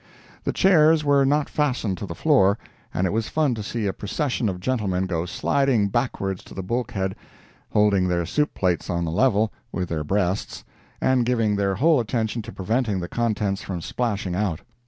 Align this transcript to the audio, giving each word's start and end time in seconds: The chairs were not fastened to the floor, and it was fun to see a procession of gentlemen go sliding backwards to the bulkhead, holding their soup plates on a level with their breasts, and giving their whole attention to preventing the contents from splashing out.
The 0.45 0.51
chairs 0.51 1.05
were 1.05 1.25
not 1.25 1.47
fastened 1.47 1.95
to 1.99 2.07
the 2.07 2.15
floor, 2.15 2.57
and 2.91 3.05
it 3.05 3.11
was 3.11 3.29
fun 3.29 3.53
to 3.53 3.61
see 3.61 3.85
a 3.85 3.93
procession 3.93 4.49
of 4.49 4.59
gentlemen 4.59 5.05
go 5.05 5.27
sliding 5.27 5.89
backwards 5.89 6.43
to 6.45 6.55
the 6.55 6.63
bulkhead, 6.63 7.15
holding 7.69 8.07
their 8.07 8.25
soup 8.25 8.55
plates 8.55 8.89
on 8.89 9.05
a 9.05 9.11
level 9.11 9.53
with 9.71 9.89
their 9.89 10.03
breasts, 10.03 10.63
and 11.01 11.23
giving 11.23 11.55
their 11.55 11.75
whole 11.75 11.99
attention 11.99 12.41
to 12.41 12.51
preventing 12.51 12.99
the 12.99 13.07
contents 13.07 13.61
from 13.61 13.79
splashing 13.79 14.33
out. 14.33 14.61